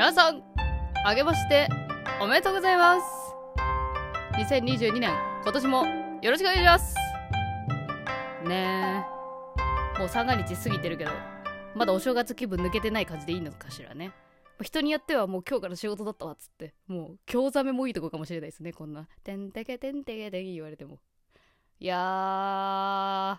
[0.00, 0.42] 皆さん、
[1.04, 1.68] あげまして、
[2.22, 3.06] おめでとうございます。
[4.38, 5.10] 2022年、
[5.42, 5.84] 今年も
[6.22, 6.94] よろしくお願いします。
[8.48, 9.04] ね
[9.96, 9.98] え。
[9.98, 11.10] もう三が日過ぎてるけど、
[11.74, 14.12] まだお正月気分抜けてない感じでいいのかしらね。
[14.62, 19.06] 人によってはもう今日から仕事だったわっつって、もう今日ざめもいいとこかもしれないですね、こんな。
[19.22, 20.98] てんてけてんてけてん言われても。
[21.78, 23.38] いや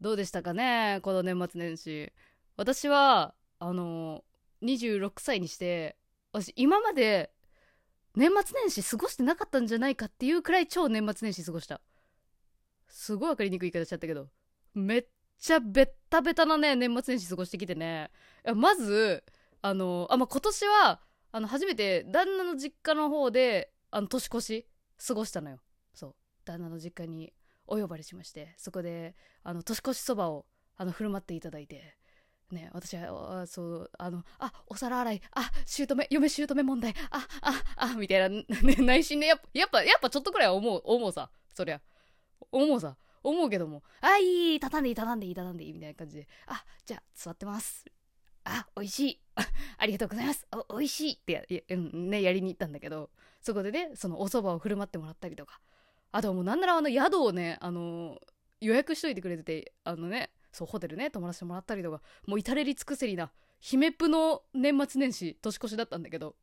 [0.00, 2.12] どうでしたかね、この年末年始。
[2.56, 4.24] 私は、あの
[4.62, 5.96] 26歳にして
[6.32, 7.30] 私今まで
[8.16, 11.80] 年末年始過ごしてなかったんじゃないかっていうくらい超年末年始過ごした。
[12.88, 14.28] すごい分かりにくい言い方しちゃったけど。
[14.74, 15.06] めっ
[15.38, 18.10] ちゃベッタベタなね年末年始過ごしてきてね。
[18.44, 19.24] いやまず
[19.60, 21.00] あのあ、まあ、今年は
[21.32, 24.66] あの初めて旦那の実家の方であの年越し
[25.06, 25.58] 過ごしたのよ。
[25.94, 26.14] そう。
[26.44, 27.32] 旦那の実家に
[27.66, 29.14] お呼ばれしましてそこで
[29.44, 31.96] あの年越しそばをあの振る舞っていただいて。
[32.52, 38.44] ね、私は、そう、あの、あ、お皿洗い、あ、姑、嫁姑問題、あ、あ、あ、みたいな、ね、
[38.78, 41.80] 内心で、やっぱ、やっぱ、やっぱちょっとくらいは思う、思うさ、そりゃ。
[42.50, 47.84] 思うさ、思うけども、あ、いい、畳んでいい、畳んでいい、畳んでいい、みたいな感じで、あ、じゃあ、座ってます。
[48.44, 49.20] あ、美味しい。
[49.78, 50.46] ありがとうございます。
[50.68, 55.60] お、美味しいってや、やね、やりに行ったんだけど、そこでね、そのお蕎麦を振る舞ってもらったりとか、
[56.10, 58.20] あともうなんならあの宿をね、あの
[58.60, 66.34] 予約しといてくれてて、あのね、そうホテルね泊まらせてもらったりとかもう至れり尽くせりな姫プの年末年始年越しだったんだけど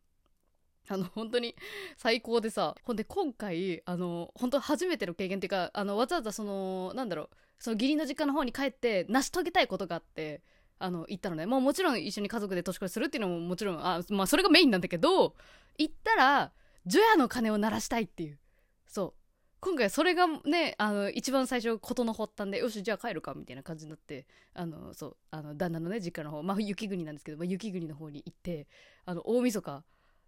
[0.88, 1.56] あの本当に
[1.98, 7.30] 最高でさほんで今回あの本当初めての経験っていうかあのわざわざそのなんだろう
[7.60, 10.42] その義理の実家の方に帰って成し遂げたいことがあって
[10.80, 11.46] あの行ったのね。
[11.46, 15.36] もうもちろん一緒に家族で年越しするっていうのももちろんあまあそれがメインなんだけど
[15.78, 16.52] 行ったら
[16.86, 18.40] 除夜の鐘を鳴らしたいっていう。
[18.88, 19.19] そう。
[19.62, 28.68] 今回それがねあの一番最初事の発端でよしじゃあ帰るかみたいな感じになってあのそうあの旦那のね実家の方まあ雪国なんですけど、まあ、雪国の方に行って
[29.06, 29.84] あの大晦日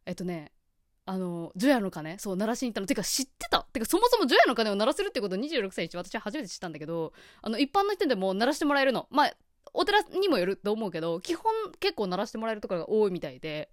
[0.05, 0.51] えっとね
[1.05, 2.87] あの除夜の鐘そう鳴らしに行ったの。
[2.87, 3.63] てか知ってた？
[3.73, 9.07] てかそもそも除夜の鐘を鳴らせるってことを26歳にして私は初めて知ったんだけどあの一般の人でも鳴らしてもらえるの。
[9.11, 9.33] まあ
[9.73, 13.71] お寺にもよると思うけど基本結構鳴らしてもらえるところが多いみたいで。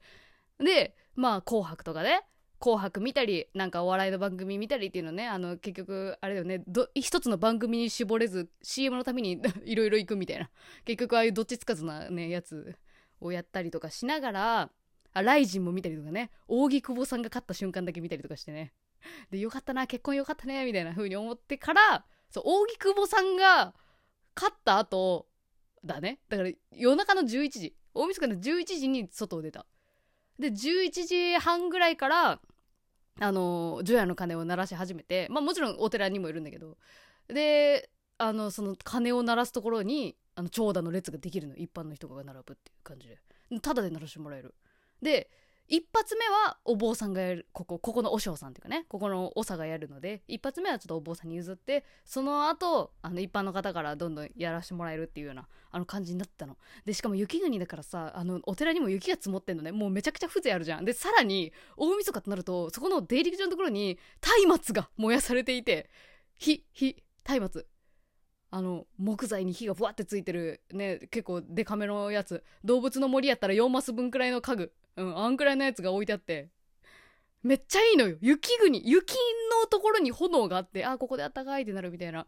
[0.59, 2.21] でまあ紅白とかで、
[2.61, 6.65] 紅白見たりなんかお笑いの番組見たりっていうのねあの結局あれだよね
[6.95, 10.51] 一つの番組に絞れず CM のために いろいろ行くみたいな。
[10.85, 12.77] 結局ああいうどっちつかずなねやつ
[13.21, 14.71] をやったりとかしながら
[15.13, 18.73] あライジンも見たりとかね扇久保さんが勝った瞬間だけ見たりとかしてね。
[19.31, 23.75] でよかったな結婚よかったねみたいな風に思ってからそう扇久保さんが
[24.35, 25.29] 勝った後
[25.85, 26.21] だね。
[26.29, 27.75] だから夜中の11時。
[27.95, 29.67] 大晦日の11時に外を出た。
[30.39, 32.41] で11時半ぐらいから
[33.21, 36.77] あの除夜の鐘を鳴らし始めてまあもちろんお寺にもいるんだけど。
[37.29, 41.57] であのその鐘を鳴らすところにあの長蛇の列ができるの。
[41.57, 43.19] 一般の人が並ぶっていう感じで。
[43.61, 44.55] ただで鳴らしてもらえる。
[45.03, 45.31] で
[45.69, 56.57] 一発目はお坊さんがやるここここの和尚さんっていうかねここの長がやるので一発目はちょっとお坊さんに譲ってその後あの一般の方からどんどんやらしてもらえるっていうようなあの感じになったの。
[56.87, 59.71] でしかも雪国だからさあのお寺にも雪が積もってんのね。
[59.71, 60.87] もうめちゃくちゃ風情あるじゃん。
[60.87, 63.99] でさらに大晦日となるとそこの出入り口のところに
[64.47, 65.91] 松明が燃やされていて
[66.39, 66.97] 火火
[67.27, 67.79] 松明。
[68.51, 72.43] あの木材に火がふわってついてるね結構デカめのやつ。
[72.65, 74.73] 動物の森やったら4マス分くらいの家具。
[74.99, 76.51] うんあんくらいのやつが置いてあって。
[77.43, 78.17] めっちゃいいのよ。
[78.21, 79.15] 雪国雪
[79.63, 82.27] のところに炎があってあここであったかいってなるみたいな。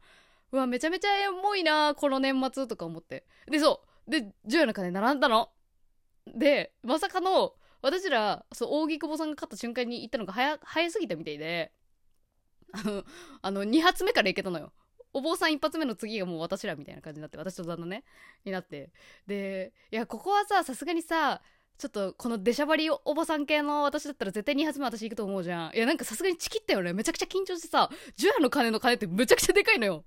[0.52, 3.26] うわめちゃめちゃエモいなこの年末とか思って。
[3.50, 4.10] でそう。
[4.10, 5.50] で除夜の鐘並んだの。
[6.26, 11.72] でまさかの私らそう扇久保さんが勝った瞬間に行ったのが早早すぎたみたいで。
[12.72, 13.04] あの
[13.42, 14.72] あの2発目から行けたのよ。
[15.12, 18.04] お坊さん一発目の次がもう私らみたいな感じになって私と旦那ね。
[18.44, 18.92] になって。
[19.26, 21.42] でいやここはささすがにさ
[21.80, 25.74] ちょっとこの出しゃばりおばさん系の私だったら絶対2発目私行くと思うじゃん。
[25.74, 26.92] いやなんかさすがにチキったよね。
[26.92, 30.04] めちゃくちゃ緊張してさ除夜の鐘の鐘ってめちゃくちゃでかいのよ。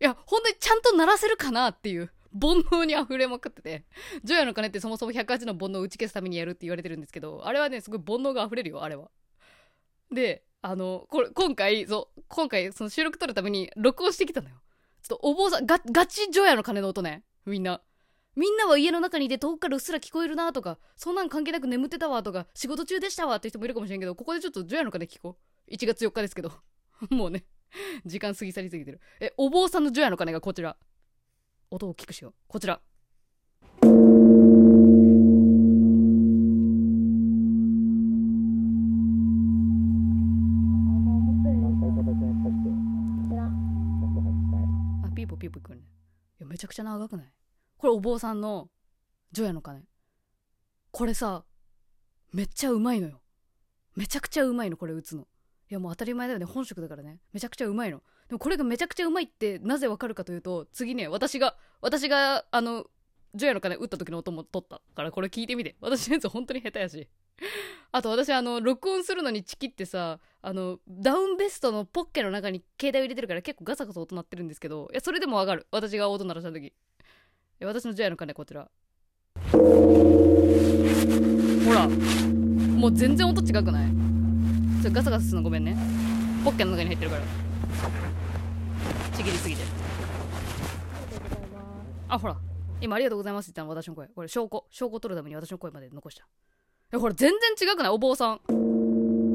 [0.00, 2.10] いや本当にちゃんと鳴らせるかなっていう。
[2.32, 3.84] 煩悩に溢れまくってて。
[4.24, 9.08] 除夜の鐘ってそもそも108の煩悩を打ち消すためにやるって言われてるんですけどあれはねすごい煩悩が溢れるよあれは。
[10.12, 14.56] であのこれ今回そう今回その収録撮るために録音してきたのよ。
[15.02, 17.80] ちょっとお坊さんガガチ除夜の鐘の音ねみんな。
[18.36, 25.38] みんなは家の中にいて遠くからうっすら聞こえるなとかそんなん関係なく眠ってたわとか仕事中でしたわって人もいるかもしれんけどここでちょっと除夜の鐘聞こ
[25.68, 25.70] う。
[25.72, 26.52] 1月4日ですけど。
[27.10, 27.44] もうね
[28.04, 29.00] 時間過ぎ去りすぎてる。
[29.20, 30.76] えお坊さんの除夜の鐘がこちら。
[31.70, 32.34] 音を大きくしよう。
[32.48, 32.80] こちら。
[45.04, 45.84] あピーポーピーポーくるね。
[46.40, 47.43] いやめちゃくちゃ長くない？
[47.76, 48.68] これお坊さんの
[49.32, 49.82] 除夜の鐘。
[50.90, 51.44] これさ
[52.32, 53.20] めっちゃうまいのよ。
[53.96, 55.22] めちゃくちゃうまいのこれ打つの。
[55.22, 56.44] いやもう当たり前だよね。
[56.44, 57.20] 本職だからね。
[57.32, 58.02] めちゃくちゃうまいの。
[58.28, 62.86] でもこれがめちゃくちゃうまいってなぜわかるかというと次ね私が私があの
[63.34, 65.76] ジョヤの鐘打った時の音も取ったからこれ聞いてみて。
[65.80, 67.08] 私のやつ 本当に下手やし。
[67.92, 75.66] あと私あの録音するのにチキってさあのダウンベストのポッケの中に携帯を入れてるから結構ガサガサ音鳴ってるんですけどいやそれでもわかる。
[75.70, 76.72] 私が音鳴らした時。
[77.60, 78.68] 私のジョヤの鐘こちら。
[79.50, 79.58] ほ
[81.72, 81.88] ら。
[81.88, 83.90] もう全然音違くない？
[84.82, 85.74] ちょガサガサするのごめんね。
[86.44, 87.22] ポッケの中に入ってるから。
[89.16, 89.62] ちぎりすぎて。
[92.08, 92.36] あほら。
[92.82, 94.08] 今ありがとうございますって言ったの私の声。
[94.08, 94.66] これ証拠。
[94.70, 96.26] 証拠取るために私の声まで残した。
[96.92, 97.92] えほら全然違くない？
[97.92, 98.40] お坊さん。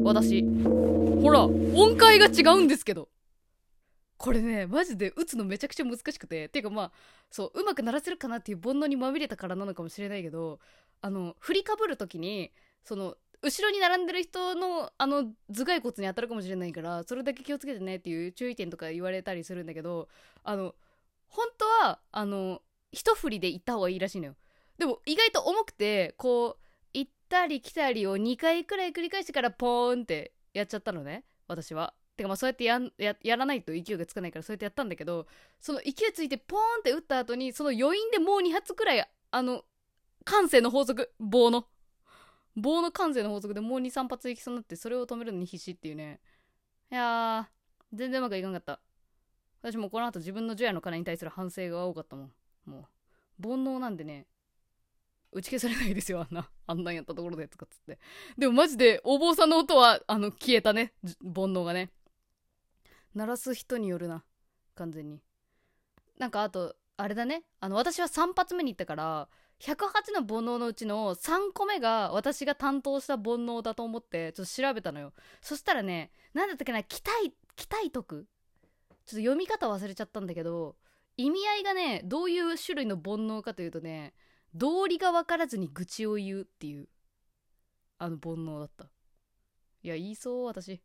[0.04, 0.44] 私。
[0.44, 1.46] ほら。
[1.46, 3.10] 音階が違うんですけど。
[4.20, 6.46] これねマジで打つのめちゃくちゃ難しくて。
[6.46, 6.92] っていうかまあ
[7.32, 10.60] そううまく鳴らせるかなっていう煩悩にまみれたからなのかもしれないけど
[11.02, 12.52] あの振りかぶる時に
[12.84, 20.10] その後ろに並んでる人のあの頭蓋骨に当たるかもしれないからそれだけ気をつけてねっていう注意点とか言われたりするんだけど
[20.44, 20.76] あの
[21.30, 22.62] 本当はあの
[22.92, 24.36] 一振りで行った方がいいらしいのよ。
[24.78, 31.94] でも意外と重くてこう行ったり来たりを2回くらい繰り返してからポーンってやっちゃったのね私は。
[32.20, 35.26] てかまあそうやってやややらないと勢いがつかないからそうやってやったんだけど
[35.60, 39.64] その勢いついてポーンって打った後にその余韻でもう2発くらいあの
[40.26, 41.66] 感性の法則棒の
[42.56, 46.20] 棒の感性の法則でもう23発いきそうになってそれを止めるのに必死っていうね。
[46.92, 48.80] いやー全然うまくいかんかった。
[49.62, 52.32] 私もこの後自分の除夜の鐘に対する反省が多かったもん。
[52.66, 52.88] も
[53.40, 54.26] う煩悩なんでね
[55.32, 58.00] 打ち消されないですよあんなあんなんやったところでとかっつって。
[58.38, 61.92] でもマジでお坊さんの音はあの消えたね煩悩がね。
[63.16, 64.24] 鳴らす人によるな。
[64.76, 65.22] 完全に。
[66.18, 67.44] なんかあとあれだね。
[67.60, 69.30] あの私は3発目に行ったから
[69.60, 75.14] 108の煩悩のうちの3個目が私が担当した煩悩だと思ってちょっと調べたのよ。
[75.42, 80.76] そしたらね何だったっけな期待期待徳ちょっと読み方忘れちゃったんだけど
[81.18, 84.14] 意味合いがねどういう種類の煩悩かというとね
[84.54, 86.88] 道理が分からずに愚痴を言うっていう
[87.98, 88.86] あの煩悩だった。
[89.82, 90.82] いや言いそう私。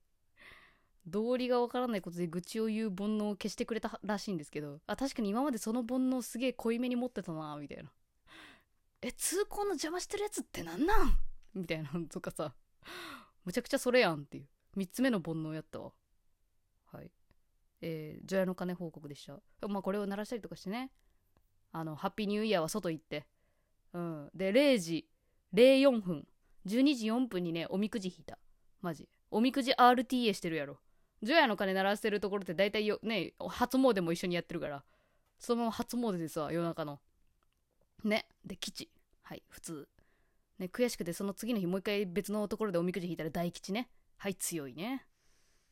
[1.07, 7.91] 道理が分からないことで愚痴を言う煩悩を消してくれたらしいんですけどあ確かに今までその煩悩すげえ濃いめに持ってたなみたいな。
[9.03, 11.19] え通行の邪魔してるやつってなんなん？
[11.55, 12.55] みたいなのとかさ。
[13.45, 14.49] むちゃくちゃそれやんっていう。
[14.79, 15.93] 3つ目の煩悩やったわ。
[16.91, 17.11] はい。
[17.83, 19.39] えー、除夜の鐘報告でした。
[19.69, 20.91] まあこれを鳴らしたりとかしてね。
[21.73, 23.27] あのハッピーニューイヤーは外行って。
[23.93, 24.31] うん。
[24.35, 25.07] で0時
[25.53, 26.27] 04分。
[26.67, 28.39] 12時4分にねおみくじ引いた。
[28.81, 29.07] マジ。
[29.31, 30.79] おみくじ RTA してるやろ。
[31.25, 34.85] 除夜の鐘鳴らしてるところって大体よね初詣も一緒にやってるから。
[35.39, 37.01] そのまま初詣でさ夜中の。
[38.05, 38.27] ね。
[38.45, 38.91] で吉。
[39.23, 39.89] はい普通。
[40.59, 43.89] ね悔しくてその次の日もう一回別のところでおみくじ引いたら大吉ね。
[44.19, 45.07] はい強いね。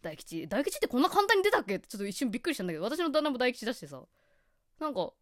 [0.02, 0.48] 大吉。
[0.48, 1.76] 大吉ってこんな簡単に出たっけ？
[1.76, 4.02] ってちょっと一瞬びっくりしたんだけど私の旦那も大吉出してさ。
[4.80, 5.12] なんか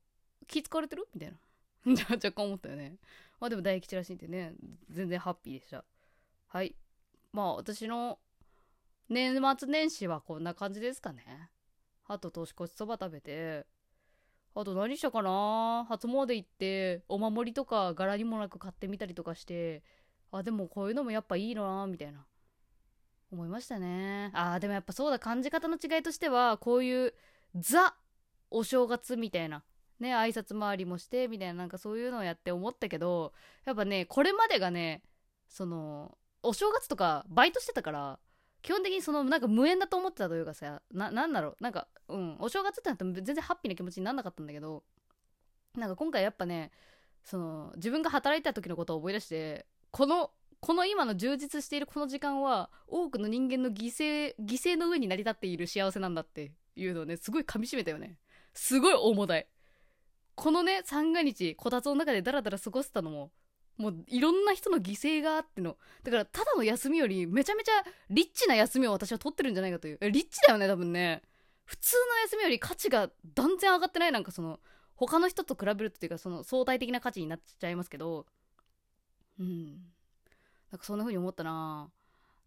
[0.46, 1.06] 気使われてる？
[1.14, 1.36] みたいな。
[2.10, 2.96] 若干思ったよね。
[3.40, 4.54] まあでも大吉らしいんでね。
[4.88, 5.84] 全然ハッピーでした。
[6.48, 6.74] はい。
[7.32, 8.18] まあ私の
[9.10, 11.50] 年末年始はこんな感じですかね。
[12.06, 13.66] あと年越しそば食べて。
[14.54, 15.84] あと何したかな。
[15.88, 19.82] 初詣行ってお守りとか柄にもなく買ってみたりとかして。
[20.32, 22.24] あでもこういうのもやっぱいいなみたいな。
[23.32, 24.30] 思いましたね。
[24.32, 25.18] あーでもやっぱそうだ。
[25.18, 27.14] 感じ方の違いとしてはこういう
[27.56, 27.96] ザ
[28.50, 29.64] お正月みたいな。
[30.00, 33.32] ね挨拶回りもしてみたいななんかそういうのをやって思ったけど
[33.66, 35.02] やっぱねこれまでがね
[35.48, 38.18] そのお正月とかバイトしてたから
[38.62, 41.56] 基本的にそのなんか無縁だと思ってたというかさななんだろう。
[41.60, 42.36] なんかうん。
[42.38, 44.82] お正月ってなっても全然ハッピーな気持ちになんなかったんだけど
[45.76, 46.70] なんか今回やっぱね
[47.24, 58.18] その自分が働いた時のことを思い出してこのこの今の充実しているこの時間は多くの人間の犠牲犠牲の上に成り立っている幸せなんだっていうのをねすごい噛みしめたよね。
[58.52, 59.46] すごい重たい
[60.34, 63.30] このね三が日こたつの中でダラダラ過ごせたのも
[63.80, 67.72] もういろんな人の犠牲があってのだからただの休みよりめちゃめちゃ
[68.10, 69.98] リッチな休みを私は取ってるんじゃないかという。
[70.02, 71.22] えリッチだよね多分ね。
[71.64, 74.60] 普通の休みより価値が断然上がってないなんかその
[74.96, 78.26] 他の人と比べるとっていうかその相対的な価値になっちゃいますけど。
[79.38, 79.72] うん。
[80.70, 81.90] なんかそんな風に思ったな。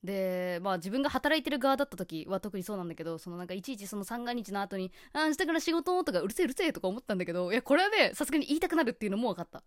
[0.04, 9.64] でまあ自分が働いてる側だった時は特にそうなんだけどそのなんかいちいちその三が日の後に「あ明日から仕事」とか「うるせえうるせえ」とか思ったんだけどいやこれはねさすがに言いたくなるっていうのも分かった。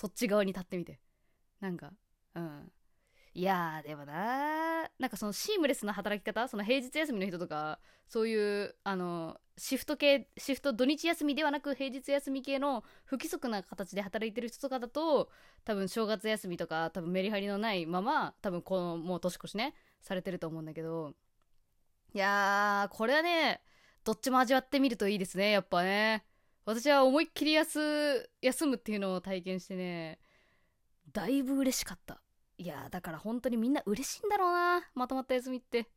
[0.00, 0.98] そっち側に立ってみて。
[1.60, 1.92] なんか
[2.34, 2.72] うん。
[3.34, 4.90] いやーでもなー。
[4.98, 15.28] なんかそのシームレスな働き方その平日休みの人とかそういうあのシフト系シフト土日休みではなく平日休み系の不規則な形で働いてる人とかだと
[15.64, 21.12] 多分正月休みとか多分メリハリのないまま多分このもう年越しねされてると思うんだけど。
[22.14, 23.60] いやーこれはね
[24.02, 26.24] どっちも味わってみるといいですねやっぱね。
[26.64, 28.28] 私は思いっきり休
[28.66, 30.18] むっていうのを体験してね
[31.12, 32.22] だいぶ嬉しかった。
[32.58, 35.88] いやだから本当にみんな嬉しいんだろうなまとまった休みって。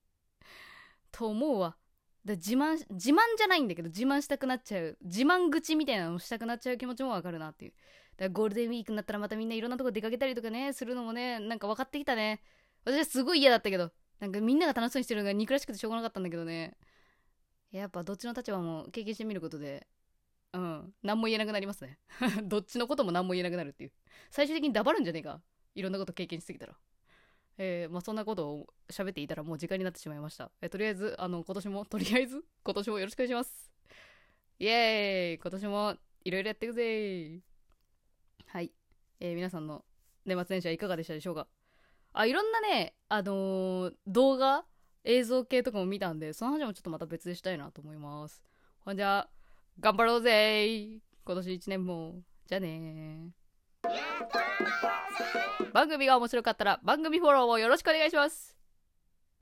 [1.11, 1.77] と思うわ。
[2.25, 4.97] で自慢自慢じゃないんだけど自慢したくなっちゃう。
[5.03, 7.71] 自慢口みたいなのをしたくなっちゃう気持ちもわかるなっていう。
[7.71, 12.41] だからゴールデンウィークになったらまたみんないろんなとこ出かけたりとかねするのもねなんか分かってきたね。
[12.85, 16.77] 私はすごい嫌だったけどなんかみんなが楽しそうにしてるのが憎らしくてしょうがなかったんだけどね。
[17.71, 19.85] やっぱどっちの立場も経験してみることで
[20.53, 21.99] うん何も言えなくなりますね
[22.43, 23.91] どっちのことも何も言えなくなるっていう
[24.29, 25.41] 最終的に黙るんじゃねえか
[25.75, 26.77] いろんなこと経験しすぎたら。
[27.57, 30.51] えー、まあ、そんなことを喋っていたらもう時間になってしまいました。
[30.61, 33.71] えー、とりあえず、あの、今年も、とりあえず、今年もよろしくお願いします。
[34.59, 37.41] イエーイ今年もいろいろやっていくぜ
[38.47, 38.71] はい。
[39.19, 39.83] えー、皆さんの
[40.25, 41.47] 年末年始はいかがでしたでしょうか
[42.13, 44.65] あ、いろんなね、あのー、動画
[45.03, 48.41] 映像系とかも見たんで、その話もちょっとまた別でしたいなと思います。
[48.79, 49.29] ほんじゃ、
[49.79, 52.21] 頑張ろうぜ今年1年も。
[52.47, 53.31] じゃあね。
[55.73, 58.55] 番組が面白かったら番組フォローをよろしくお願いします